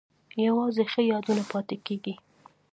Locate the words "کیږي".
1.85-2.13